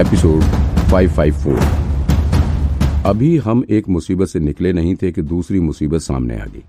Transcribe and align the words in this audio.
Episode 0.00 0.42
554 0.90 3.06
अभी 3.06 3.36
हम 3.36 3.64
एक 3.70 3.88
मुसीबत 3.88 4.26
से 4.26 4.40
निकले 4.40 4.72
नहीं 4.72 4.96
थे 4.96 5.12
कि 5.12 5.22
दूसरी 5.22 5.60
मुसीबत 5.60 6.00
सामने 6.00 6.38
आ 6.38 6.44
गई। 6.44 6.62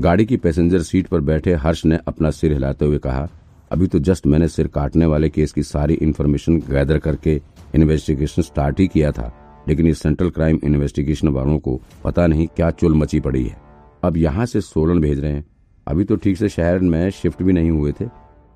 गाड़ी 0.00 0.26
की 0.26 0.36
पैसेंजर 0.36 0.78
सीट 0.78 1.06
पर 1.06 1.20
बैठे 1.20 1.54
हर्ष 1.54 1.84
ने 1.84 1.98
अपना 2.08 2.30
सिर 2.30 2.52
हिलाते 2.52 2.84
हुए 2.84 2.98
कहा, 2.98 3.28
अभी 3.70 3.86
तो 3.86 3.98
जस्ट 3.98 4.26
मैंने 4.26 4.48
सिर 4.48 4.66
काटने 4.66 5.06
वाले 5.06 5.28
केस 5.28 5.52
की 5.52 5.62
सारी 5.62 5.94
इन्फॉर्मेशन 5.94 6.60
गैदर 6.60 6.98
करके 6.98 7.42
इन्वेस्टिगेशन 7.74 8.42
स्टार्ट 8.42 8.80
ही 8.80 8.88
किया 8.88 9.12
था, 9.12 9.34
लेकिन 9.68 9.86
इस 9.86 10.02
सेंट्रल 10.02 10.30
क्राइम 10.30 10.60
इन्वेस्टिगेशन 10.64 11.28
वालों 11.28 11.58
को 11.58 11.80
पता 12.04 12.26
नहीं 12.26 12.46
क्या 12.46 12.70
चुल 12.70 12.94
मची 12.94 13.20
पड़ी 13.20 13.44
है। 13.44 13.56
अब 14.04 14.16
यहाँ 14.16 14.46
से 14.46 14.60
सोलन 14.60 15.00
भेज 15.00 15.20
रहे 15.20 15.32
हैं। 15.32 15.46
अभी 15.86 16.04
तो 16.04 16.16
ठीक 16.16 16.36
से 16.36 16.48
शहर 16.48 16.78
में 16.78 17.10
शिफ्ट 17.10 17.42
भी 17.42 17.52
नहीं 17.52 17.70
हुए 17.70 17.92
थे 17.92 18.04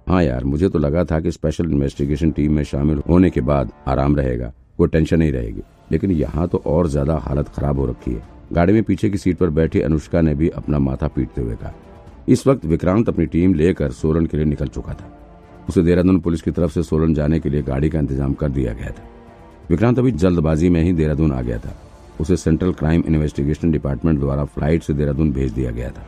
हाँ 0.06 0.22
यार, 0.22 0.44
मुझे 0.44 0.68
तो 0.68 0.78
लगा 0.78 1.04
था 1.04 1.18
कि 1.20 1.30
स्पेशल 1.32 1.70
इन्वेस्टिगेशन 1.70 2.30
टीम 2.30 2.52
में 2.52 2.62
शामिल 2.64 3.02
होने 3.08 3.30
के 3.30 3.40
बाद 3.42 3.70
आराम 3.88 4.16
रहेगा 4.16 4.52
कोई 4.78 4.88
टेंशन 4.88 5.18
नहीं 5.18 5.32
रहेगी। 5.32 5.62
लेकिन 5.92 6.10
यहाँ 6.12 6.46
तो 6.48 6.62
और 6.66 6.88
ज़्यादा 6.88 7.16
हालत 7.18 7.48
खराब 7.48 7.78
हो 7.78 7.86
रखी 7.86 8.12
है। 8.12 8.22
गाड़ी 8.52 8.72
में 8.72 8.82
पीछे 8.82 9.10
की 9.10 9.18
सीट 9.18 9.38
पर 9.38 9.50
बैठी 9.50 9.80
अनुष्का 9.80 10.20
ने 10.20 10.34
भी 10.34 10.48
अपना 10.50 10.78
माथा 10.78 11.08
पीटते 11.08 11.40
हुए 11.40 11.54
कहा। 11.54 11.72
इस 12.28 12.46
वक्त 12.46 12.64
विक्रांत 12.64 13.08
अपनी 13.08 13.26
टीम 13.26 13.54
लेकर 13.54 13.90
सोलन 13.92 14.26
के 14.26 14.36
लिए 14.36 14.46
निकल 14.46 14.66
चुका 14.68 14.92
था। 14.92 15.10
उसे 15.68 15.82
देहरादून 15.82 16.20
पुलिस 16.20 16.42
की 16.42 16.50
तरफ़ 16.50 16.72
से 16.72 16.82
सोलन 16.82 17.14
जाने 17.14 17.40
के 17.40 17.50
लिए 17.50 17.62
गाड़ी 17.62 17.88
का 17.88 17.98
इंतज़ाम 17.98 18.34
कर 18.34 18.48
दिया 18.50 18.72
गया 18.72 18.90
था। 18.90 19.08
विक्रांत 19.70 19.98
अभी 19.98 20.12
जल्दबाजी 20.12 20.68
में 20.68 20.82
ही 20.82 20.92
देहरादून 20.92 21.32
आ 21.32 21.40
गया 21.42 21.58
था। 21.58 21.76
उसे 22.20 22.36
सेंट्रल 22.36 22.72
क्राइम 22.72 23.04
इन्वेस्टिगेशन 23.06 23.70
डिपार्टमेंट 23.70 24.18
द्वारा 24.20 24.44
फ़्लाइट 24.44 24.82
से 24.82 24.92
देहरादून 24.92 25.32
भेज 25.32 25.52
दिया 25.52 25.70
गया 25.70 25.90
था। 25.90 26.06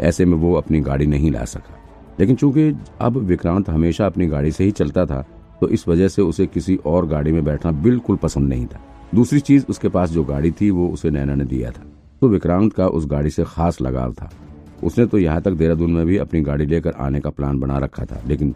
ऐसे 0.00 0.24
में 0.24 0.36
वो 0.36 0.54
अपनी 0.54 0.80
गाड़ी 0.80 1.06
नहीं 1.06 1.30
ला 1.30 1.44
सका। 1.46 1.74
लेकिन 2.20 2.36
चूँकि 2.36 2.72
अब 3.00 3.16
विक्रांत 3.18 3.68
हमेशा 3.70 4.06
अपनी 4.06 4.26
गाड़ी 4.26 4.52
से 4.52 4.64
ही 4.64 4.70
चलता 4.70 5.04
था 5.06 5.24
तो 5.60 5.68
इस 5.68 5.86
वजह 5.88 6.08
से 6.08 6.22
उसे 6.22 6.46
किसी 6.46 6.76
और 6.86 7.06
गाड़ी 7.06 7.32
में 7.32 7.44
बैठना 7.44 7.72
बिल्कुल 7.82 8.16
पसंद 8.16 8.48
नहीं 8.48 8.66
था। 8.66 8.80
दूसरी 9.14 9.40
चीज़ 9.40 9.64
उसके 9.68 9.88
पास 9.88 10.10
जो 10.10 10.24
गाड़ी 10.24 10.50
थी, 10.50 10.70
वो 10.70 10.88
उसे 10.88 11.10
नैना 11.10 11.34
ने 11.34 11.44
दिया 11.44 11.70
था। 11.70 11.82
तो 12.20 12.28
विक्रांत 12.28 12.72
का 12.72 12.86
उस 12.88 13.06
गाड़ी 13.06 13.30
से 13.30 13.44
खास 13.44 13.80
लगाव 13.80 14.12
था। 14.12 14.30
उसने 14.84 15.06
तो 15.06 15.18
यहाँ 15.18 15.40
तक 15.42 15.52
देहरादून 15.52 15.92
में 15.92 16.06
भी 16.06 16.16
अपनी 16.16 16.40
गाड़ी 16.40 16.66
लेकर 16.66 16.92
आने 16.98 17.20
का 17.20 17.30
प्लान 17.30 17.58
बना 17.60 17.78
रखा 17.78 18.04
था, 18.04 18.20
लेकिन 18.26 18.54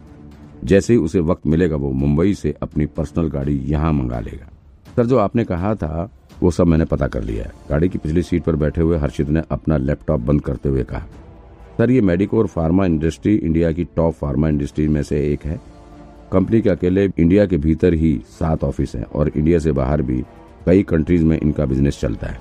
जैसे 0.63 0.93
ही 0.93 0.99
उसे 0.99 1.19
वक्त 1.19 1.47
मिलेगा, 1.47 1.75
वो 1.75 1.91
मुंबई 1.91 2.33
से 2.33 2.53
अपनी 2.61 2.85
पर्सनल 2.87 3.27
गाड़ी 3.27 3.57
यहाँ 3.65 3.91
मंगा 3.93 4.19
लेगा। 4.19 4.49
सर, 4.95 5.05
जो 5.05 5.17
आपने 5.17 5.43
कहा 5.43 5.73
था, 5.75 6.09
वो 6.41 6.51
सब 6.51 6.67
मैंने 6.67 6.85
पता 6.85 7.07
कर 7.07 7.23
लिया 7.23 7.43
है। 7.43 7.51
गाड़ी 7.69 7.89
की 7.89 7.97
पिछली 7.97 8.21
सीट 8.21 8.43
पर 8.43 8.55
बैठे 8.55 8.81
हुए 8.81 8.97
हर्षित 8.97 9.29
ने 9.29 9.41
अपना 9.51 9.77
लैपटॉप 9.77 10.19
बंद 10.19 10.41
करते 10.41 10.69
हुए 10.69 10.83
कहा 10.83 11.05
सर, 11.77 11.91
ये 11.91 12.01
मेडिको 12.01 12.37
और 12.39 12.47
फार्मा 12.47 12.85
इंडस्ट्री 12.85 13.35
इंडिया 13.35 13.71
की 13.71 13.83
टॉप 13.95 14.13
फार्मा 14.13 14.49
इंडस्ट्री 14.49 14.87
में 14.87 15.01
से 15.03 15.19
एक 15.31 15.45
है। 15.45 15.59
कंपनी 16.31 16.61
के 16.61 16.69
अकेले 16.69 17.05
इंडिया 17.07 17.45
के 17.45 17.57
भीतर 17.57 17.93
ही 17.93 18.13
सात 18.29 18.63
ऑफ़िस 18.63 18.95
हैं 18.95 19.03
और 19.05 19.29
इंडिया 19.29 19.59
से 19.59 19.71
बाहर 19.71 20.01
भी 20.01 20.23
कई 20.65 20.83
कंट्रीज़ 20.83 21.23
में 21.25 21.37
इनका 21.39 21.65
बिज़नेस 21.65 21.99
चलता 22.01 22.27
है। 22.27 22.37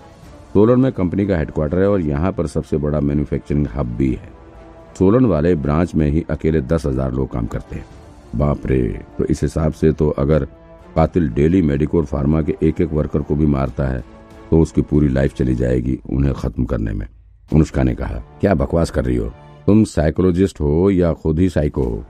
सोलन 0.53 0.81
में 0.81 0.91
कंपनी 0.93 1.27
का 1.27 1.39
हेडक्वार्टर 1.39 1.79
है 1.79 1.89
और 1.89 2.01
यहाँ 2.01 2.33
पर 2.33 2.47
सबसे 2.47 2.77
बड़ा 2.79 3.01
मैन्युफैक्चरिंग 3.01 3.67
हब 3.75 3.97
भी 3.97 4.11
है। 4.13 4.31
सोलन 4.99 5.27
वाले 5.27 5.55
ब्रांच 5.57 5.95
में 5.95 6.07
ही 6.09 6.25
अकेले 6.31 6.61
दस 6.63 6.87
हज़ार 6.87 7.13
लोग 7.13 7.31
काम 7.33 7.47
करते 7.47 7.77
हैं। 7.77 7.85
बाप 8.37 8.67
रे 8.67 8.83
तो 9.19 9.25
इस 9.25 9.43
हिसाब 9.43 9.73
से 9.73 9.93
तो 9.93 10.09
अगर 10.19 10.45
कातिल 10.97 11.29
डेली 11.31 11.63
मेडिको 11.63 11.99
और 11.99 12.05
फार्मा 12.05 12.43
के 12.43 12.57
एक 12.63 12.81
एक 12.81 12.93
वर्कर 12.93 13.23
को 13.23 13.35
भी 13.35 13.47
मारता 13.49 13.87
है 13.87 14.05
तो 14.51 14.61
उसकी 14.61 14.83
पूरी 14.83 15.09
लाइफ 15.09 15.35
चली 15.35 15.55
जाएगी 15.55 15.99
उन्हें 16.11 16.35
खत्म 16.35 16.65
करने 16.65 16.93
में। 16.93 17.07
अनुष्का 17.55 17.83
ने 17.83 17.95
कहा, 17.95 18.23
क्या 18.41 18.55
बकवास 18.55 18.91
कर 18.91 19.05
रही 19.05 19.17
हो? 19.17 19.33
तुम 19.67 19.83
साइकोलॉजिस्ट 19.85 20.61
हो 20.61 20.91
या 20.91 21.13
खुद 21.13 21.39
ही 21.39 21.49
साइको 21.49 21.83
हो? 21.83 22.05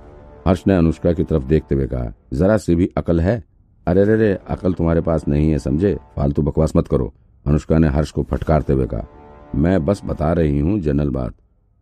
हर्ष 0.46 0.62
ने 0.66 0.76
अनुष्का 0.76 1.12
की 1.12 1.24
तरफ़ 1.24 1.44
देखते 1.44 1.74
हुए 1.74 1.86
कहा, 1.86 2.12
जरा 2.32 2.56
सी 2.56 2.74
भी 2.74 2.88
अकल 2.96 3.20
है? 3.20 3.42
अरे 3.86 4.04
रे 4.04 4.16
रे 4.16 4.32
अकल 4.50 4.72
तुम्हारे 4.72 5.00
पास 5.00 5.26
नहीं 5.28 5.50
है, 5.50 5.58
समझे? 5.58 5.94
फालतू 6.16 6.42
बकवास 6.42 6.76
मत 6.76 6.88
करो, 6.88 7.12
अनुष्का 7.46 7.78
ने 7.78 7.88
हर्ष 7.88 8.10
को 8.10 8.22
फटकारते 8.22 8.72
हुए 8.72 8.86
कहा। 8.86 9.06
मैं 9.54 9.84
बस 9.86 10.02
बता 10.04 10.32
रही 10.32 10.58
हूँ, 10.58 10.78
जनरल 10.80 11.10
बात। 11.10 11.34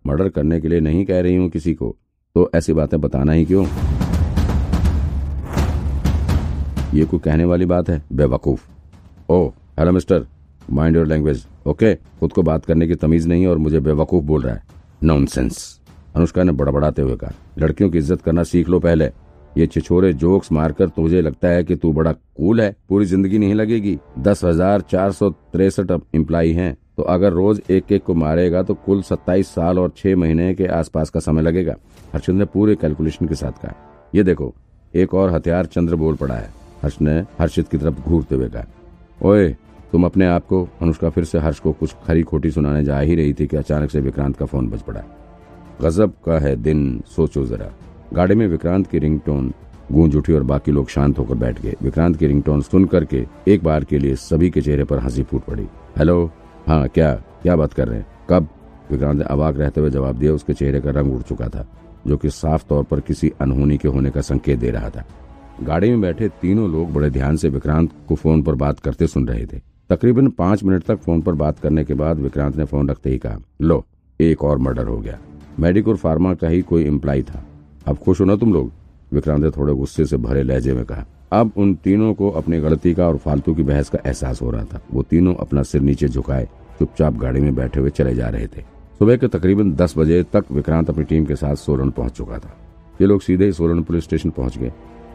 मर्डर 0.04 0.28
करने 0.28 0.60
के 0.60 0.68
लिए 0.68 0.80
नहीं 0.80 1.04
कह 1.04 1.20
रही 1.20 1.36
हूँ 1.36 1.48
किसी 1.50 1.74
को 1.74 1.96
तो 2.36 2.50
ऐसी 2.54 2.72
बातें 2.72 3.00
बताना 3.00 3.32
ही 3.32 3.44
क्यों? 3.44 3.64
ये 6.94 7.04
कोई 7.04 7.20
कहने 7.20 7.44
वाली 7.44 7.66
बात 7.66 7.88
है? 7.90 8.02
बेवकूफ़। 8.12 8.68
ओ 9.30 9.46
hello 9.78 9.92
mister 9.92 10.26
mind 10.62 10.96
your 10.96 11.06
language 11.06 11.46
okay 11.66 11.94
खुद 12.20 12.32
को 12.32 12.42
बात 12.42 12.64
करने 12.64 12.86
की 12.88 12.94
तमीज 12.96 13.26
नहीं 13.28 13.46
और 13.46 13.58
मुझे 13.58 13.80
बेवकूफ़ 13.80 14.24
बोल 14.24 14.42
रहा 14.42 14.54
है। 14.54 14.62
नॉनसेंस 15.02 15.80
अनुष्का 16.16 16.42
ने 16.42 16.52
बड़बड़ाते 16.52 17.02
हुए 17.02 17.16
कहा, 17.16 17.32
लड़कियों 17.58 17.90
की 17.90 17.98
इज़्ज़त 17.98 18.22
करना 18.22 18.42
सीख 18.44 18.68
लो 18.68 18.80
पहले। 18.80 19.10
ये 19.56 19.66
छिछोरे 19.66 20.12
जोक्स 20.14 20.50
मारकर 20.52 20.88
तुझे 20.88 21.20
लगता 21.22 21.48
है 21.48 21.62
कि 21.64 21.76
तू 21.76 21.92
बड़ा 21.92 22.12
कूल 22.12 22.60
है, 22.60 22.74
पूरी 22.88 23.06
ज़िंदगी 23.06 23.38
नहीं 23.38 23.54
लगेगी। 23.54 23.98
दस 24.18 24.44
हज़ार 24.44 24.80
चार 24.82 25.12
सौ 25.12 25.30
तिरसठ 25.30 25.92
इम्प्लाई 26.14 26.52
है 26.52 26.76
तो 26.96 27.02
अगर 27.04 27.32
रोज 27.32 27.60
एक 27.70 27.92
एक 27.92 28.04
को 28.04 28.14
मारेगा 28.16 28.62
तो 28.62 28.74
कुल 28.76 29.02
सत्ताईस 29.02 29.48
साल 29.48 29.78
और 29.78 29.92
छह 29.96 30.16
महीने 30.16 30.54
के 30.54 30.66
आसपास 30.68 31.10
का 31.10 31.20
समय 31.20 31.42
लगेगा। 31.42 31.74
हर्षद 32.12 32.34
ने 32.34 32.44
पूरे 32.46 32.74
कैलकुलेशन 32.76 33.26
के 33.26 33.34
साथ 33.34 33.62
कहा, 33.62 33.74
ये 34.14 34.22
देखो, 34.22 34.54
एक 34.94 35.14
और 35.14 35.32
हथियार 35.32 35.66
चंद्र 35.66 35.96
बोल 35.96 36.16
पड़ा 36.16 36.34
है। 36.34 36.50
हर्ष 36.82 37.00
ने 37.00 37.18
हर्षित 37.38 37.68
की 37.68 37.78
तरफ़ 37.78 38.00
घूरते 38.00 38.34
हुए 38.34 38.48
कहा, 38.48 38.64
ओए 39.22 39.56
तुम 39.92 40.04
अपने 40.04 40.26
आप 40.26 40.46
को, 40.46 40.68
अनुष्का 40.82 41.10
फिर 41.10 41.24
से 41.24 41.38
हर्ष 41.38 41.58
को 41.58 41.72
कुछ 41.72 41.96
खरी 42.06 42.22
खोटी 42.22 42.50
सुनाने 42.50 42.84
जा 42.84 43.00
ही 43.00 43.14
रही 43.14 43.32
थी 43.32 43.46
कि 43.46 43.56
अचानक 43.56 43.90
से 43.90 44.00
विक्रांत 44.00 44.36
का 44.36 44.46
फ़ोन 44.46 44.68
बज 44.68 44.82
पड़ा। 44.82 45.02
गजब 45.82 46.10
का 46.10 46.38
है 46.38 46.56
दिन, 46.56 47.02
सोचो 47.16 47.46
जरा। 47.46 47.70
गाड़ी 48.12 48.34
में 48.34 48.46
विक्रांत 48.48 48.86
की 48.86 48.98
रिंगटोन, 48.98 49.52
गूंज 49.92 50.16
उठी 50.16 50.32
और 50.32 50.42
बाकी 50.42 50.72
लोग 50.72 50.88
शांत 50.88 51.18
होकर 51.18 51.34
बैठ 51.34 51.62
गए। 51.62 51.74
विक्रांत 51.82 52.16
की 52.16 52.26
रिंगटोन 52.26 52.60
सुन 52.60 52.84
करके 52.84 53.26
एक 53.48 53.64
बार 53.64 53.84
के 53.84 53.98
लिए 53.98 54.16
सभी 54.16 54.50
के 54.50 54.60
चेहरे 54.60 54.84
पर 54.84 54.98
हँसी 54.98 55.22
फूट 55.22 55.42
पड़ी। 55.42 55.68
हेलो? 55.98 56.30
हाँ 56.68 56.88
क्या? 56.88 57.14
क्या 57.14 57.56
बात 57.56 57.72
कर 57.72 57.88
रहे 57.88 57.98
हैं? 57.98 58.06
कब? 58.30 58.48
विक्रांत 58.90 59.18
ने 59.18 59.24
अवाक 59.24 59.56
रहते 59.56 59.80
हुए 59.80 59.90
जवाब 59.90 60.18
दिया। 60.18 60.32
उसके 60.32 60.52
चेहरे 60.52 60.80
का 60.80 60.90
रंग 60.90 61.14
उड़ 61.14 61.22
चुका 61.22 61.48
था, 61.48 61.68
जो 62.06 62.16
कि 62.16 62.30
साफ़ 62.30 62.64
तौर 62.68 62.84
पर 62.84 63.00
किसी 63.00 63.32
अनहोनी 63.40 63.78
के 63.78 63.88
होने 63.88 64.10
का 64.10 64.20
संकेत 64.20 64.58
दे 64.58 64.70
रहा 64.70 64.90
था। 64.90 65.04
गाड़ी 65.62 65.90
में 65.90 66.00
बैठे 66.00 66.28
तीनों 66.28 66.72
लोग 66.72 66.92
बड़े 66.92 67.10
ध्यान 67.10 67.36
से 67.36 67.48
विक्रांत 67.48 67.90
को 68.08 68.14
फ़ोन 68.14 68.42
पर 68.42 68.54
बात 68.54 68.80
करते 68.80 69.06
सुन 69.06 69.28
रहे 69.28 69.46
थे। 69.46 69.70
तकरीबन 69.90 70.28
पाँच 70.28 70.62
मिनट 70.64 70.82
तक 70.82 70.96
फ़ोन 70.96 71.20
पर 71.20 71.32
बात 71.34 71.58
करने 71.58 71.84
के 71.84 71.94
बाद 71.94 72.18
विक्रांत 72.18 72.56
ने 72.56 72.64
फ़ोन 72.64 72.88
रखते 72.88 73.10
ही 73.10 73.16
कहा, 73.18 73.38
लो, 73.60 73.84
एक 74.20 74.42
और 74.44 74.58
मर्डर 74.58 74.86
हो 74.86 74.98
गया। 74.98 75.18
मेडिकोर 75.60 75.96
फार्मा 75.96 76.34
का 76.34 76.48
ही 76.48 76.60
कोई 76.62 76.84
एम्प्लाई 76.84 77.22
था। 77.22 77.42
अब 77.86 77.96
खुश 77.96 78.20
हो 78.20 78.26
ना 78.26 78.36
तुम 78.36 78.52
लोग? 78.52 78.70
विक्रांत 79.12 79.42
ने 79.42 79.50
थोड़े 79.50 79.72
गुस्से 79.74 80.04
से 80.04 80.16
भरे 80.16 80.42
लहजे 80.42 80.74
में 80.74 80.84
कहा, 80.84 81.04
अब 81.32 81.52
उन 81.56 81.74
तीनों 81.74 82.12
को 82.14 82.30
अपनी 82.30 82.60
गलती 82.60 82.92
का 82.94 83.06
और 83.06 83.16
फालतू 83.16 83.54
की 83.54 83.62
बहस 83.62 83.88
का 83.88 83.98
एहसास 84.06 84.42
हो 84.42 84.50
रहा 84.50 84.64
था। 84.64 84.80
वो 84.92 85.02
तीनों 85.02 85.34
अपना 85.36 85.62
सिर 85.62 85.80
नीचे 85.80 86.08
झुकाए, 86.08 86.48
चुपचाप 86.78 87.16
गाड़ी 87.16 87.40
में 87.40 87.54
बैठे 87.54 87.80
हुए 87.80 87.90
चले 87.90 88.14
जा 88.14 88.28
रहे 88.28 88.46
थे। 88.46 88.62
सुबह 88.98 89.16
के 89.16 89.28
तकरीबन 89.28 89.72
दस 89.72 89.94
बजे 89.98 90.22
तक 90.32 90.52
विक्रांत 90.52 90.90
अपनी 90.90 91.04
टीम 91.04 91.24
के 91.24 91.36
साथ 91.36 91.56
सोलन 91.56 91.90
पहुँच 91.90 92.12
चुका 92.12 92.38
था। 92.38 92.54
ये 93.00 93.06
लोग 93.06 93.22
सीधे 93.22 93.50
सोलन 93.52 93.82
पुलिस 93.82 94.04
स्टेशन 94.04 94.30
पहुँच 94.30 94.58
गए। 94.58 94.72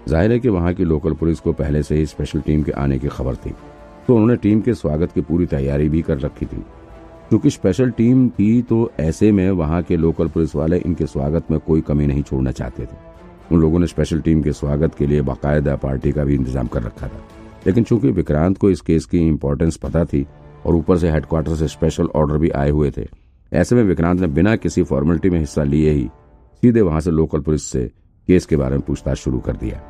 ज़ाहिर 0.07 0.31
है 0.31 0.39
कि 0.39 0.49
वहाँ 0.49 0.73
की 0.73 0.83
लोकल 0.83 1.13
पुलिस 1.13 1.39
को 1.39 1.53
पहले 1.53 1.83
से 1.83 1.95
ही 1.95 2.05
स्पेशल 2.05 2.41
टीम 2.41 2.63
के 2.63 2.71
आने 2.73 2.99
की 2.99 3.07
खबर 3.07 3.35
थी। 3.35 3.53
तो 4.07 4.16
उन्होंने 4.16 4.35
टीम 4.35 4.59
के 4.61 4.73
स्वागत 4.73 5.11
की 5.11 5.21
पूरी 5.21 5.45
तैयारी 5.45 5.88
भी 5.89 6.01
कर 6.01 6.17
रखी 6.19 6.45
थी। 6.45 6.57
क्योंकि 7.29 7.49
स्पेशल 7.49 7.91
टीम 7.91 8.27
थी 8.29 8.61
तो 8.61 8.91
ऐसे 8.99 9.31
में 9.31 9.49
वहाँ 9.51 9.81
के 9.83 9.95
लोकल 9.97 10.27
पुलिस 10.27 10.55
वाले 10.55 10.77
इनके 10.77 11.05
स्वागत 11.05 11.51
में 11.51 11.59
कोई 11.59 11.81
कमी 11.81 12.07
नहीं 12.07 12.23
छोड़ना 12.23 12.51
चाहते 12.51 12.83
थे। 12.83 12.97
उन 13.51 13.61
लोगों 13.61 13.79
ने 13.79 13.88
स्पेशल 13.88 14.19
टीम 14.21 14.41
के 14.43 14.51
स्वागत 14.53 14.95
के 14.95 15.07
लिए 15.07 15.21
बाकायदा 15.21 15.75
पार्टी 15.75 16.11
का 16.11 16.23
भी 16.23 16.35
इंतज़ाम 16.35 16.67
कर 16.67 16.83
रखा 16.83 17.07
था। 17.07 17.21
लेकिन 17.67 17.83
चूँकि 17.83 18.11
विक्रांत 18.11 18.57
को 18.57 18.69
इस 18.69 18.81
केस 18.81 19.05
की 19.05 19.25
इम्पोर्टेंस 19.27 19.77
पता 19.77 20.05
थी 20.05 20.25
और 20.66 20.75
ऊपर 20.75 20.97
से 20.97 21.09
हेडक्वार्टर 21.11 21.55
से 21.55 21.67
स्पेशल 21.67 22.07
ऑर्डर 22.16 22.37
भी 22.37 22.49
आए 22.51 22.69
हुए 22.69 22.91
थे, 22.91 23.07
ऐसे 23.51 23.75
में 23.75 23.83
विक्रांत 23.83 24.22
ने 24.22 24.27
बिना 24.27 24.55
किसी 24.55 24.83
फॉर्मेलिटी 24.83 25.29
में 25.29 25.39
हिस्सा 25.39 25.63
लिए 25.63 25.91
ही 25.91 26.07
सीधे 26.63 26.81
वहाँ 26.81 27.01
से 27.01 27.11
लोकल 27.11 27.39
पुलिस 27.39 27.63
से 27.63 27.85
केस 28.27 28.45
के 28.45 28.55
बारे 28.55 28.75
में 28.75 28.85
पूछताछ 28.87 29.17
शुरू 29.17 29.39
कर 29.39 29.55
दिया। 29.55 29.81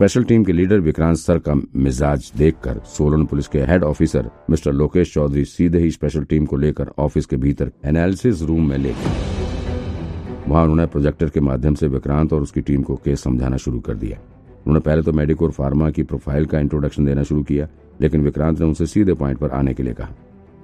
स्पेशल 0.00 0.24
टीम 0.24 0.44
के 0.44 0.52
लीडर 0.52 0.78
विक्रांत 0.80 1.16
सर 1.16 1.38
का 1.38 1.54
मिजाज 1.76 2.30
देखकर 2.38 2.78
सोलन 2.88 3.24
पुलिस 3.26 3.48
के 3.48 3.60
head 3.60 3.82
officer 3.84 4.30
mister 4.50 4.72
Lokesh 4.72 5.12
Chaudhary 5.14 5.44
सीधे 5.44 5.78
ही 5.78 5.90
स्पेशल 5.90 6.22
टीम 6.24 6.44
को 6.46 6.56
लेकर 6.56 6.90
ऑफ़िस 6.98 7.26
के 7.26 7.36
भीतर 7.36 7.70
एनालिसिस 7.86 8.42
रूम 8.42 8.68
में 8.68 8.76
ले 8.78 8.90
गए। 8.90 10.48
वहाँ 10.48 10.62
उन्होंने 10.62 10.86
प्रोजेक्टर 10.86 11.28
के 11.28 11.40
माध्यम 11.40 11.74
से 11.74 11.88
विक्रांत 11.88 12.32
और 12.32 12.42
उसकी 12.42 12.60
टीम 12.60 12.82
को 12.82 12.96
केस 12.96 13.22
समझाना 13.22 13.56
शुरू 13.56 13.80
कर 13.80 13.94
दिया। 13.94 14.18
उन्होंने 14.56 14.80
पहले 14.80 15.02
तो 15.02 15.12
मेडिकोर 15.12 15.50
फार्मा 15.50 15.90
की 15.90 16.02
प्रोफ़ाइल 16.04 16.46
का 16.46 16.58
इंट्रोडक्शन 16.58 17.06
देना 17.06 17.22
शुरू 17.22 17.42
किया, 17.42 17.68
लेकिन 18.00 18.24
विक्रांत 18.24 18.60
ने 18.60 18.66
उनसे 18.66 18.86
सीधे 18.86 19.14
पॉइंट 19.14 19.38
पर 19.38 19.50
आने 19.50 19.74
के 19.74 19.82
लिए 19.82 19.94
कहा। 19.94 20.14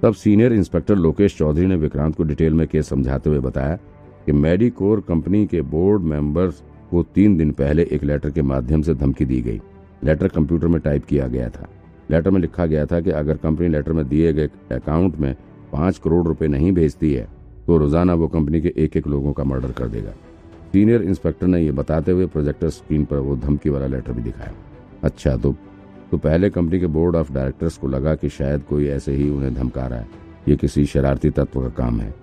तब 0.01 0.13
सीनियर 0.15 0.53
इंस्पेक्टर 0.53 0.95
लोकेश 0.97 1.37
चौधरी 1.37 1.65
ने 1.65 1.75
विक्रांत 1.75 2.15
को 2.15 2.23
डिटेल 2.23 2.53
में 2.53 2.67
केस 2.67 2.89
समझाते 2.89 3.29
हुए 3.29 3.39
बताया 3.41 3.75
कि 4.25 4.31
मेडिकोर 4.33 5.03
कंपनी 5.07 5.45
के 5.45 5.61
बोर्ड 5.67 6.03
मेंबर्स 6.05 6.63
को 6.91 7.03
तीन 7.05 7.37
दिन 7.37 7.51
पहले 7.53 7.83
एक 7.91 8.03
लेटर 8.03 8.29
के 8.29 8.41
माध्यम 8.43 8.81
से 8.81 8.93
धमकी 8.95 9.25
दी 9.25 9.41
गई। 9.41 9.59
लेटर 10.03 10.27
कंप्यूटर 10.27 10.67
में 10.67 10.79
टाइप 10.81 11.05
किया 11.05 11.27
गया 11.27 11.49
था। 11.49 11.67
लेटर 12.11 12.29
में 12.29 12.39
लिखा 12.41 12.65
गया 12.65 12.85
था 12.85 12.99
कि 13.01 13.11
अगर 13.11 13.37
कंपनी 13.37 13.67
लेटर 13.67 13.93
में 13.93 14.07
दिए 14.09 14.33
गए 14.33 14.49
अकाउंट 14.71 15.15
में 15.17 15.33
पाँच 15.71 15.97
करोड़ 15.97 16.25
रुपए 16.27 16.47
नहीं 16.47 16.71
भेजती 16.71 17.13
है 17.13 17.27
तो 17.67 17.77
रोज़ाना 17.77 18.13
वो 18.13 18.27
कंपनी 18.27 18.61
के 18.61 18.73
एक 18.77 18.95
एक 18.97 19.07
लोगों 19.07 19.33
का 19.33 19.43
मर्डर 19.43 19.71
कर 19.71 19.87
देगा। 19.87 20.11
सीनियर 20.71 21.01
इंस्पेक्टर 21.03 21.47
ने 21.47 21.59
यह 21.61 21.71
बताते 21.71 22.11
हुए 22.11 22.25
प्रोजेक्टर 22.27 22.69
स्क्रीन 22.69 23.03
पर 23.05 23.17
वो 23.17 23.35
धमकी 23.37 23.69
वाला 23.69 23.87
लेटर 23.87 24.13
भी 24.13 24.21
दिखाया। 24.21 24.53
अच्छा 25.03 25.35
तो 25.37 25.55
तो 26.11 26.17
पहले 26.17 26.49
कंपनी 26.49 26.79
के 26.79 26.87
बोर्ड 26.87 27.15
ऑफ़ 27.15 27.31
डायरेक्टर्स 27.33 27.77
को 27.77 27.87
लगा 27.87 28.13
कि 28.15 28.29
शायद 28.29 28.63
कोई 28.63 28.87
ऐसे 28.87 29.13
ही 29.13 29.29
उन्हें 29.29 29.53
धमका 29.53 29.87
रहा 29.87 29.99
है। 29.99 30.07
ये 30.47 30.55
किसी 30.55 30.85
शरारती 30.85 31.29
तत्व 31.29 31.61
का 31.61 31.69
काम 31.77 31.99
है। 31.99 32.13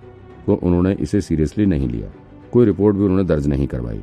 तो 0.45 0.53
उन्होंने 0.55 0.93
इसे 0.95 1.21
सीरियसली 1.21 1.65
नहीं 1.65 1.87
लिया। 1.89 2.11
कोई 2.51 2.65
रिपोर्ट 2.65 2.95
भी 2.95 3.03
उन्होंने 3.03 3.23
दर्ज 3.23 3.47
नहीं 3.47 3.67
करवाई। 3.67 4.01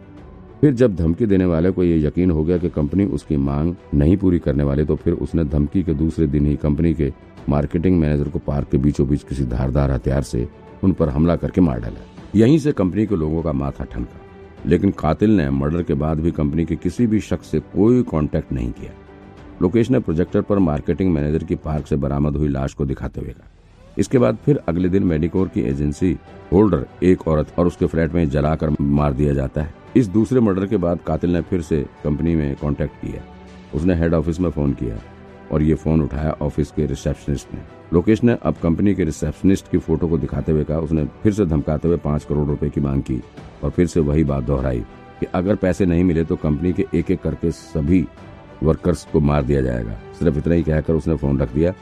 फिर 0.62 0.74
जब 0.74 0.96
धमकी 0.96 1.26
देने 1.26 1.44
वाले 1.44 1.70
को 1.70 1.84
ये 1.84 2.06
यकीन 2.06 2.30
हो 2.30 2.44
गया 2.44 2.58
कि 2.58 2.68
कंपनी 2.68 3.04
उसकी 3.04 3.36
मांग 3.36 3.74
नहीं 3.94 4.16
पूरी 4.16 4.38
करने 4.38 4.64
वाली 4.64 4.84
तो 4.84 4.96
फिर 4.96 5.14
उसने 5.14 5.44
धमकी 5.44 5.82
के 5.82 5.94
दूसरे 5.94 6.26
दिन 6.26 6.46
ही 6.46 6.56
कंपनी 6.56 6.94
के 6.94 7.12
मार्केटिंग 7.48 7.98
मैनेजर 7.98 8.28
को 8.28 8.38
पार्क 8.38 8.68
के 8.68 8.78
बीचों 8.78 9.08
बीच 9.08 9.22
किसी 9.22 9.44
धारदार 9.44 9.90
हथियार 9.90 10.22
से 10.22 10.48
उन 10.84 10.92
पर 10.92 11.08
हमला 11.08 11.36
करके 11.36 11.60
मार 11.60 11.80
डाला। 11.80 12.04
यहीं 12.34 12.58
से 12.58 12.72
कंपनी 12.72 13.06
के 13.06 13.16
लोगों 13.16 13.42
का 13.42 13.52
माथा 13.52 13.84
ठनका। 13.84 14.20
लेकिन 14.66 14.90
कातिल 14.90 15.30
ने 15.30 15.50
मर्डर 15.50 15.82
के 15.82 15.94
बाद 15.94 16.20
भी 16.20 16.30
कंपनी 16.30 16.64
के 16.64 16.76
किसी 16.76 17.06
भी 17.06 17.20
शख्स 17.20 17.50
से 17.50 17.60
कोई 17.60 18.02
कांटेक्ट 18.02 18.52
नहीं 18.52 18.72
किया। 18.72 18.92
लोकेश 19.62 19.90
ने 19.90 19.98
प्रोजेक्टर 19.98 20.42
पर 20.42 20.58
मार्केटिंग 20.58 21.12
मैनेजर 21.12 21.44
की 21.44 21.54
पार्क 21.54 21.86
से 21.86 21.96
बरामद 21.96 22.36
हुई 22.36 22.48
लाश 22.48 22.74
को 22.74 22.84
दिखाते 22.84 23.20
हुए 23.20 23.30
कहा। 23.30 23.50
इसके 23.98 24.18
बाद 24.18 24.38
फिर 24.44 24.60
अगले 24.68 24.88
दिन 24.88 25.02
मेडिकोर 25.02 25.48
की 25.48 25.60
एजेंसी 25.60 26.16
होल्डर 26.52 26.86
एक 27.02 27.28
औरत 27.28 27.54
और 27.58 27.66
उसके 27.66 27.86
फ्लैट 27.86 28.14
में 28.14 28.28
जलाकर 28.30 28.76
मार 28.80 29.12
दिया 29.12 29.32
जाता 29.32 29.62
है। 29.62 29.81
इस 29.96 30.06
दूसरे 30.08 30.40
मर्डर 30.40 30.66
के 30.66 30.76
बाद 30.76 31.00
कातिल 31.06 31.32
ने 31.32 31.40
फिर 31.40 31.62
से 31.62 31.80
कंपनी 32.04 32.34
में 32.36 32.54
कांटेक्ट 32.56 32.94
किया। 32.96 33.22
उसने 33.74 33.94
हेड 33.94 34.14
ऑफ़िस 34.14 34.40
में 34.40 34.48
फ़ोन 34.50 34.72
किया 34.72 34.98
और 35.52 35.62
ये 35.62 35.74
फ़ोन 35.74 36.02
उठाया 36.02 36.30
ऑफ़िस 36.42 36.70
के 36.70 36.86
रिसेप्शनिस्ट 36.86 37.54
ने। 37.54 37.60
लोकेश 37.92 38.22
ने 38.24 38.36
अब 38.42 38.54
कंपनी 38.62 38.94
के 38.94 39.04
रिसेप्शनिस्ट 39.04 39.70
की 39.70 39.78
फ़ोटो 39.78 40.08
को 40.08 40.18
दिखाते 40.18 40.52
हुए 40.52 40.64
कहा, 40.64 40.78
उसने 40.78 41.04
फिर 41.22 41.32
से 41.32 41.46
धमकाते 41.46 41.88
हुए 41.88 41.96
पाँच 41.96 42.24
करोड़ 42.24 42.46
रुपए 42.48 42.70
की 42.70 42.80
मांग 42.80 43.02
की 43.02 43.20
और 43.64 43.70
फिर 43.70 43.86
से 43.86 44.00
वही 44.00 44.24
बात 44.24 44.44
दोहराई 44.44 44.80
कि 45.20 45.26
अगर 45.34 45.56
पैसे 45.56 45.86
नहीं 45.86 46.04
मिले 46.04 46.24
तो 46.24 46.36
कंपनी 46.36 46.72
के 46.72 46.86
एक 46.94 47.10
एक 47.10 47.20
करके 47.22 47.50
सभी 47.50 48.04
वर्कर्स 48.62 49.04
को 49.12 49.20
मार 49.20 49.42
दिया 49.42 49.60
जाएगा। 49.60 49.98
सिर्फ़ 50.18 50.38
इतना 50.38 50.54
ही 50.54 50.62
कहकर 50.62 50.94
उसने 50.94 51.16
फ़ोन 51.16 51.38
रख 51.38 51.52
दिया 51.54 51.72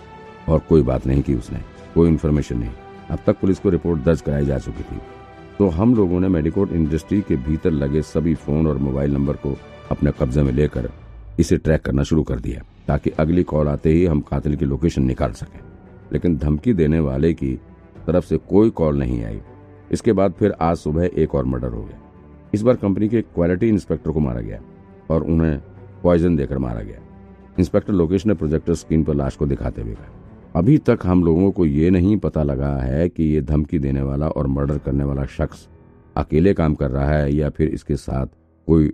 और 0.49 0.59
कोई 0.69 0.83
बात 0.83 1.07
नहीं 1.07 1.23
की 1.23 1.35
उसने, 1.35 1.61
कोई 1.95 2.09
इन्फॉर्मेशन 2.09 2.59
नहीं। 2.59 2.71
अब 3.11 3.19
तक 3.27 3.41
पुलिस 3.41 3.59
को 3.59 3.71
रिपोर्ट 3.71 4.03
दर्ज 4.03 4.21
कराई 4.21 4.47
जा 4.47 4.59
चुकी 4.59 4.83
थी। 4.83 5.01
तो 5.61 5.69
हम 5.69 5.95
लोगों 5.95 6.21
ने 6.21 6.29
मेडिकोट 6.29 6.73
इंडस्ट्री 6.73 7.21
के 7.21 7.37
भीतर 7.37 7.71
लगे 7.71 8.03
सभी 8.03 8.35
फ़ोन 8.35 8.67
और 8.67 8.79
मोबाइल 8.79 9.13
नंबर 9.13 9.33
को 9.33 9.57
अपने 9.91 10.13
कब्जे 10.21 10.43
में 10.43 10.53
लेकर 10.53 10.91
इसे 11.41 11.57
ट्रैक 11.57 11.83
करना 11.83 12.03
शुरू 12.03 12.23
कर 12.23 12.41
दिया, 12.41 12.63
ताकि 12.87 13.11
अगली 13.11 13.43
कॉल 13.43 13.69
आते 13.69 13.91
ही 13.91 14.07
हम 14.07 14.21
कातिल 14.21 14.57
की 14.57 14.65
लोकेशन 14.65 15.03
निकाल 15.03 15.33
सकें। 15.33 15.61
लेकिन 16.13 16.37
धमकी 16.37 16.73
देने 16.73 17.01
वाले 17.01 17.35
की 17.35 17.61
तरफ़ 18.07 18.25
से 18.25 18.37
कोई 18.37 18.71
कॉल 18.71 18.99
नहीं 18.99 19.25
आई। 19.25 19.41
इसके 19.93 20.13
बाद 20.13 20.33
फिर 20.33 20.53
आज 20.61 20.77
सुबह 20.77 21.11
एक 21.17 21.35
और 21.35 21.45
मर्डर 21.45 21.69
हो 21.69 21.83
गया। 21.83 22.01
इस 22.55 22.63
बार 22.63 22.77
कंपनी 22.77 23.09
के 23.09 23.23
क्वालिटी 23.23 23.69
इंस्पेक्टर 23.69 24.11
को 24.11 24.21
मारा 24.21 24.41
गया 24.41 24.61
और 25.11 25.23
उन्हें 25.23 25.61
पॉइजन 26.03 26.37
देकर 26.37 26.59
मारा 26.59 26.81
गया। 26.81 27.01
इंस्पेक्टर 27.59 27.93
लोकेश 27.93 28.27
ने 28.27 28.35
प्रोजेक्टर 28.35 28.75
स्क्रीन 28.75 29.05
पर 29.05 29.15
लाश 29.15 29.37
को 29.37 29.47
दिखाते 29.47 29.83
हुए 29.83 29.95
कहा। 29.95 30.20
अभी 30.57 30.77
तक 30.79 30.99
हम 31.05 31.23
लोगों 31.25 31.51
को 31.51 31.65
ये 31.67 31.91
नहीं 31.91 32.17
पता 32.17 32.43
लगा 32.43 32.71
है 32.77 33.09
कि 33.09 33.25
ये 33.25 33.41
धमकी 33.41 33.79
देने 33.79 34.03
वाला 34.03 34.29
और 34.29 34.47
मर्डर 34.47 34.79
करने 34.79 35.05
वाला 35.05 35.25
शख्स 35.25 35.69
अकेले 36.17 36.55
काम 36.55 36.75
कर 36.75 36.91
रहा 36.91 37.11
है 37.11 37.35
या 37.35 37.51
फिर 37.51 37.69
इसके 37.69 37.97
साथ 37.97 38.27
कोई 38.69 38.91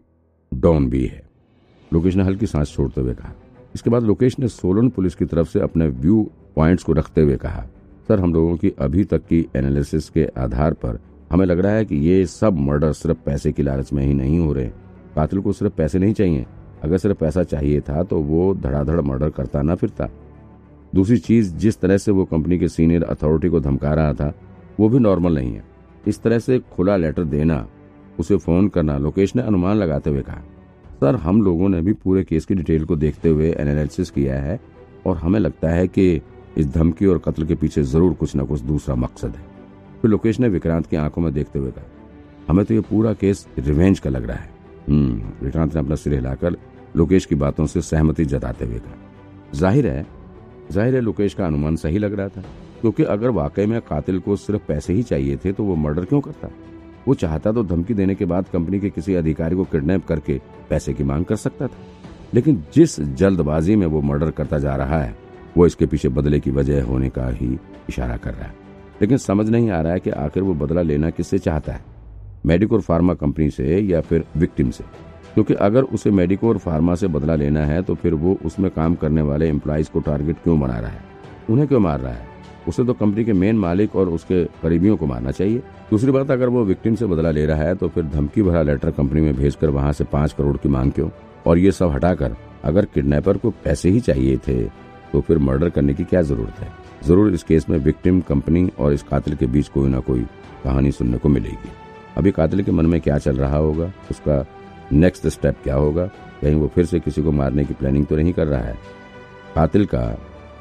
डॉन 0.52 0.88
भी 0.90 1.04
है। 1.06 1.22
लोकेश 1.92 2.16
ने 2.16 2.22
हल्की 2.22 2.46
सांस 2.46 2.72
छोड़ते 2.72 3.00
हुए 3.00 3.14
कहा। 3.14 3.32
इसके 3.74 3.90
बाद 3.90 4.02
लोकेश 4.02 4.38
ने 4.38 4.48
सोलन 4.48 4.88
पुलिस 4.88 5.14
की 5.14 5.24
तरफ़ 5.24 5.48
से 5.48 5.60
अपने 5.60 5.86
व्यू 5.86 6.22
पॉइंट्स 6.56 6.84
को 6.84 6.92
रखते 6.92 7.20
हुए 7.20 7.36
कहा, 7.36 7.64
सर, 8.08 8.20
हम 8.20 8.34
लोगों 8.34 8.56
की 8.56 8.72
अभी 8.78 9.04
तक 9.04 9.26
की 9.26 9.44
एनालिसिस 9.56 10.08
के 10.08 10.26
आधार 10.38 10.74
पर 10.74 11.00
हमें 11.32 11.46
लग 11.46 11.58
रहा 11.58 11.72
है 11.72 11.84
कि 11.84 11.96
ये 11.98 12.26
सब 12.26 12.58
मर्डर 12.58 12.92
सिर्फ़ 12.92 13.18
पैसे 13.26 13.52
की 13.52 13.62
लालच 13.62 13.92
में 13.92 14.04
ही 14.04 14.14
नहीं 14.14 14.38
हो 14.38 14.52
रहे। 14.52 14.66
कातिल 15.16 15.40
को 15.40 15.52
सिर्फ़ 15.52 15.74
पैसे 15.74 15.98
नहीं 15.98 16.14
चाहिए। 16.14 16.46
अगर 16.82 16.98
सिर्फ़ 16.98 17.18
पैसा 17.18 17.42
चाहिए 17.44 17.80
था 17.80 18.02
तो 18.02 18.20
वो 18.20 18.54
धड़ाधड़ 18.54 19.00
मर्डर 19.00 19.30
करता 19.30 19.62
ना 19.62 19.74
फिरता। 19.74 20.08
दूसरी 20.96 21.16
चीज़, 21.18 21.54
जिस 21.56 21.80
तरह 21.80 21.96
से 21.98 22.12
वो 22.12 22.24
कंपनी 22.24 22.58
के 22.58 22.68
सीनियर 22.68 23.02
अथॉरिटी 23.04 23.48
को 23.48 23.60
धमका 23.60 23.94
रहा 23.94 24.12
था, 24.14 24.32
वो 24.80 24.88
भी 24.88 24.98
नॉर्मल 24.98 25.34
नहीं 25.34 25.52
है। 25.52 25.64
इस 26.06 26.22
तरह 26.22 26.38
से 26.38 26.58
खुला 26.72 26.96
लेटर 26.96 27.24
देना, 27.26 27.66
उसे 28.18 28.36
फ़ोन 28.38 28.68
करना, 28.68 28.96
लोकेश 28.98 29.34
ने 29.36 29.42
अनुमान 29.42 29.76
लगाते 29.76 30.10
हुए 30.10 30.22
कहा, 30.22 30.42
सर, 31.00 31.16
हम 31.16 31.42
लोगों 31.42 31.68
ने 31.68 31.80
भी 31.82 31.92
पूरे 31.94 32.22
केस 32.24 32.44
की 32.44 32.54
डिटेल 32.54 32.84
को 32.84 32.96
देखते 32.96 33.28
हुए 33.28 33.50
एनालिसिस 33.54 34.10
किया 34.10 34.40
है 34.40 34.60
और 35.06 35.16
हमें 35.16 35.38
लगता 35.40 35.70
है 35.70 35.86
कि 35.88 36.20
इस 36.58 36.66
धमकी 36.68 37.06
और 37.06 37.18
कत्ल 37.18 37.46
के 37.46 37.54
पीछे 37.54 37.82
ज़रूर 37.84 38.14
कुछ 38.14 38.36
न 38.36 38.44
कुछ 38.46 38.60
दूसरा 38.62 38.94
मकसद 38.96 39.36
है। 39.36 39.44
फिर 40.02 40.10
लोकेश 40.10 40.40
ने 40.40 40.48
विक्रांत 40.48 40.86
की 40.86 40.96
आँखों 40.96 41.22
में 41.22 41.32
देखते 41.34 41.58
हुए 41.58 41.70
कहा, 41.70 41.84
हमें 42.48 42.64
तो 42.64 42.74
ये 42.74 42.80
पूरा 42.82 43.12
केस 43.14 43.46
रिवेंज 43.58 43.98
का 43.98 44.10
लग 44.10 44.26
रहा 44.26 44.36
है। 44.36 44.50
हम्म 44.88 45.44
विक्रांत 45.44 45.74
ने 45.74 45.80
अपना 45.80 45.94
सिर 45.96 46.14
हिलाकर 46.14 46.56
लोकेश 46.96 47.26
की 47.26 47.34
बातों 47.36 47.66
से 47.66 47.82
सहमति 47.82 48.24
जताते 48.24 48.64
हुए 48.64 48.78
कहा, 48.78 48.94
ज़ाहिर 49.54 49.86
है 49.86 50.06
ज़ाहिर 50.72 50.94
है 50.94 51.00
लोकेश 51.00 51.34
का 51.34 51.46
अनुमान 51.46 51.76
सही 51.76 51.98
लग 51.98 52.14
रहा 52.14 52.28
था। 52.28 52.44
क्योंकि 52.80 53.02
अगर 53.02 53.30
वाकई 53.30 53.66
में 53.66 53.80
कातिल 53.80 54.18
को 54.20 54.36
सिर्फ़ 54.36 54.66
पैसे 54.68 54.92
ही 54.92 55.02
चाहिए 55.02 55.36
थे 55.36 55.52
तो 55.52 55.64
वो 55.64 55.74
मर्डर 55.74 56.04
क्यों 56.04 56.20
करता? 56.20 56.48
वो 57.08 57.14
चाहता 57.14 57.52
तो 57.52 57.62
धमकी 57.62 57.94
देने 57.94 58.14
के 58.14 58.24
बाद 58.24 58.48
कंपनी 58.48 58.80
के 58.80 58.90
किसी 58.90 59.14
अधिकारी 59.14 59.56
को 59.56 59.64
किडनैप 59.64 60.06
करके 60.06 60.40
पैसे 60.70 60.94
की 60.94 61.04
मांग 61.04 61.24
कर 61.24 61.36
सकता 61.36 61.66
था। 61.66 61.78
लेकिन 62.34 62.62
जिस 62.74 63.00
जल्दबाजी 63.00 63.76
में 63.76 63.86
वो 63.86 64.00
मर्डर 64.00 64.30
करता 64.30 64.58
जा 64.58 64.74
रहा 64.76 65.02
है, 65.02 65.16
वो 65.56 65.66
इसके 65.66 65.86
पीछे 65.86 66.08
बदले 66.08 66.40
की 66.40 66.50
वजह 66.50 66.84
होने 66.84 67.08
का 67.08 67.28
ही 67.28 67.58
इशारा 67.88 68.16
कर 68.16 68.34
रहा 68.34 68.44
है। 68.44 68.54
लेकिन 69.00 69.16
समझ 69.16 69.48
नहीं 69.50 69.70
आ 69.70 69.80
रहा 69.80 69.92
है 69.92 70.00
कि 70.00 70.10
आखिर 70.10 70.42
वो 70.42 70.54
बदला 70.54 70.82
लेना 70.82 71.10
किससे 71.10 71.38
चाहता 71.38 71.72
है? 71.72 71.84
मेडिकोर 72.46 72.80
फार्मा 72.80 73.14
कंपनी 73.14 73.50
से 73.50 73.78
या 73.80 74.00
फिर 74.00 74.24
विक्टिम 74.36 74.70
से? 74.70 74.84
क्योंकि 75.34 75.54
अगर 75.54 75.82
उसे 75.82 76.10
मेडिको 76.10 76.48
और 76.48 76.58
फार्मा 76.58 76.94
से 76.94 77.06
बदला 77.08 77.34
लेना 77.34 77.64
है 77.64 77.82
तो 77.82 77.94
फिर 77.94 78.14
वो 78.14 78.38
उसमें 78.44 78.70
काम 78.70 78.94
करने 78.94 79.22
वाले 79.22 79.48
एम्प्लॉयज़ 79.48 79.90
को 79.90 80.00
टारगेट 80.00 80.36
क्यों 80.44 80.58
बना 80.60 80.78
रहा 80.78 80.90
है? 80.90 81.04
उन्हें 81.50 81.68
क्यों 81.68 81.80
मार 81.80 82.00
रहा 82.00 82.12
है? 82.12 82.28
उसे 82.68 82.84
तो 82.84 82.92
कंपनी 82.92 83.24
के 83.24 83.32
मेन 83.32 83.58
मालिक 83.58 83.94
और 83.96 84.08
उसके 84.08 84.44
करीबियों 84.62 84.96
को 84.96 85.06
मारना 85.06 85.30
चाहिए। 85.30 85.58
दूसरी 85.90 86.10
बात, 86.10 86.30
अगर 86.30 86.48
वो 86.48 86.64
विक्टिम 86.64 86.94
से 86.94 87.06
बदला 87.06 87.30
ले 87.30 87.44
रहा 87.46 87.62
है 87.62 87.74
तो 87.74 87.88
फिर 87.88 88.04
धमकी 88.04 88.42
भरा 88.42 88.62
लेटर 88.62 88.90
कंपनी 88.90 89.20
में 89.20 89.34
भेजकर 89.34 89.70
वहाँ 89.70 89.92
से 89.92 90.04
पाँच 90.04 90.32
करोड़ 90.32 90.56
की 90.56 90.68
मांग 90.68 90.92
क्यों? 90.92 91.08
और 91.46 91.58
ये 91.58 91.72
सब 91.72 91.90
हटाकर 91.90 92.36
अगर 92.64 92.84
किडनैपर 92.84 93.36
को 93.36 93.50
पैसे 93.64 93.88
ही 93.88 94.00
चाहिए 94.00 94.36
थे 94.48 94.62
तो 95.12 95.20
फिर 95.20 95.38
मर्डर 95.38 95.68
करने 95.68 95.94
की 95.94 96.04
क्या 96.04 96.22
ज़रूरत 96.22 96.60
है? 96.60 96.68
ज़रूर 97.04 97.32
इस 97.32 97.42
केस 97.42 97.68
में 97.70 97.78
विक्टिम 97.78 98.20
कंपनी 98.20 98.70
और 98.78 98.92
इस 98.92 99.02
कातिल 99.02 99.34
के 99.36 99.46
बीच 99.46 99.68
कोई 99.68 99.88
ना 99.88 100.00
कोई 100.00 100.26
कहानी 100.64 100.90
सुनने 100.92 101.18
को 101.18 101.28
मिलेगी। 101.28 101.70
अभी 102.16 102.30
कातिल 102.30 102.62
के 102.62 102.72
मन 102.72 102.86
में 102.86 103.00
क्या 103.00 103.18
चल 103.18 103.36
रहा 103.36 103.56
होगा? 103.56 103.92
उसका 104.10 104.44
नेक्स्ट 104.92 105.26
स्टेप 105.26 105.56
क्या 105.64 105.74
होगा? 105.74 106.06
कहीं 106.42 106.54
वो 106.54 106.68
फिर 106.68 106.84
से 106.84 107.00
किसी 107.00 107.22
को 107.22 107.32
मारने 107.32 107.64
की 107.64 107.74
प्लानिंग 107.74 108.06
तो 108.06 108.16
नहीं 108.16 108.32
कर 108.32 108.46
रहा 108.46 108.60
है। 108.60 108.78
कातिल 109.54 109.86
का 109.86 110.18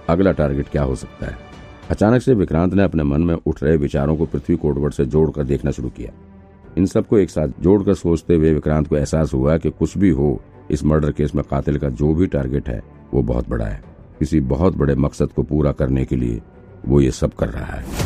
अगला 0.10 0.32
टारगेट 0.32 0.70
क्या 0.70 0.84
हो 0.84 0.96
सकता 0.96 1.25
है? 1.25 1.38
अचानक 1.89 2.22
से 2.22 2.34
विक्रांत 2.34 2.74
ने 2.74 2.84
अपने 2.84 3.03
मन 3.03 3.22
में 3.22 3.36
उठ 3.46 3.63
रहे 3.63 3.77
विचारों 3.77 4.17
को 4.17 4.25
पृथ्वी 4.25 4.55
कोटवर्ड 4.55 4.94
से 4.94 5.05
जोड़कर 5.05 5.44
देखना 5.44 5.72
शुरू 5.72 5.89
किया। 5.89 6.12
इन 6.77 6.86
सबको 6.86 7.17
एक 7.17 7.29
साथ 7.29 7.48
जोड़कर 7.62 7.94
सोचते 7.94 8.36
हुए 8.36 8.53
विक्रांत 8.53 8.88
को 8.88 8.98
एहसास 8.98 9.34
हुआ 9.34 9.58
कि 9.58 9.70
कुछ 9.70 9.98
भी 9.98 10.10
हो, 10.10 10.41
इस 10.72 10.84
मर्डर 10.84 11.12
केस 11.12 11.36
में 11.36 11.44
कातिल 11.51 11.77
का 11.77 11.89
जो 11.89 12.13
भी 12.13 12.27
टारगेट 12.27 12.70
है, 12.70 12.84
वो 13.13 13.22
बहुत 13.22 13.50
बड़ा 13.50 13.65
है। 13.65 13.84
किसी 14.20 14.39
बहुत 14.39 14.75
बड़े 14.75 14.96
मकसद 14.96 15.32
को 15.32 15.44
पूरा 15.44 15.72
करने 15.72 16.05
के 16.05 16.15
लिए 16.15 16.41
वो 16.86 17.01
ये 17.01 17.12
सब 17.12 17.34
कर 17.34 17.50
रहा 17.50 17.65
है। 17.65 18.05